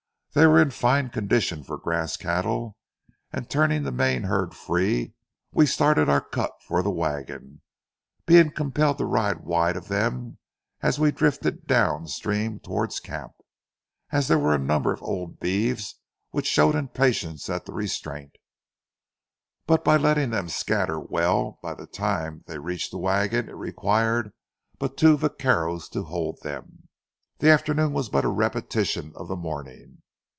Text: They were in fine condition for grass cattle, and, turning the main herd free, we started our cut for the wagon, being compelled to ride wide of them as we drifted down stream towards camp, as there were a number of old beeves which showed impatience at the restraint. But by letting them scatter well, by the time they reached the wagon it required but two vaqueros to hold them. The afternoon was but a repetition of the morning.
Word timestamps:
They 0.33 0.47
were 0.47 0.61
in 0.61 0.71
fine 0.71 1.09
condition 1.09 1.61
for 1.61 1.77
grass 1.77 2.15
cattle, 2.15 2.77
and, 3.33 3.49
turning 3.49 3.83
the 3.83 3.91
main 3.91 4.23
herd 4.23 4.55
free, 4.55 5.13
we 5.51 5.65
started 5.65 6.07
our 6.07 6.21
cut 6.21 6.51
for 6.65 6.81
the 6.81 6.89
wagon, 6.89 7.61
being 8.25 8.49
compelled 8.53 8.97
to 8.99 9.05
ride 9.05 9.41
wide 9.43 9.75
of 9.75 9.89
them 9.89 10.37
as 10.79 10.97
we 10.97 11.11
drifted 11.11 11.67
down 11.67 12.07
stream 12.07 12.61
towards 12.61 13.01
camp, 13.01 13.33
as 14.11 14.29
there 14.29 14.39
were 14.39 14.55
a 14.55 14.57
number 14.57 14.93
of 14.93 15.03
old 15.03 15.37
beeves 15.41 15.99
which 16.29 16.47
showed 16.47 16.75
impatience 16.75 17.49
at 17.49 17.65
the 17.65 17.73
restraint. 17.73 18.37
But 19.67 19.83
by 19.83 19.97
letting 19.97 20.29
them 20.29 20.47
scatter 20.47 20.97
well, 20.97 21.59
by 21.61 21.73
the 21.73 21.87
time 21.87 22.45
they 22.47 22.57
reached 22.57 22.91
the 22.91 22.97
wagon 22.97 23.49
it 23.49 23.55
required 23.57 24.31
but 24.79 24.95
two 24.95 25.17
vaqueros 25.17 25.89
to 25.89 26.03
hold 26.03 26.41
them. 26.41 26.87
The 27.39 27.49
afternoon 27.49 27.91
was 27.91 28.07
but 28.07 28.23
a 28.23 28.29
repetition 28.29 29.11
of 29.17 29.27
the 29.27 29.35
morning. 29.35 29.97